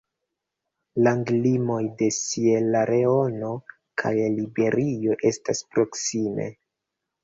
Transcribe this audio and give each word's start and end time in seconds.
Landlimoj 1.07 1.77
de 2.01 2.09
Sieraleono 2.17 3.55
kaj 4.05 4.17
Liberio 4.41 5.23
estas 5.35 5.67
proksime. 5.75 6.55